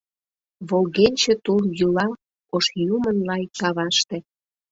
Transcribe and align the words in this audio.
Волгенче 0.69 1.33
тул 1.43 1.61
йӱла 1.77 2.07
Ош 2.55 2.65
Юмын 2.95 3.17
лай 3.27 3.43
каваште. 3.59 4.17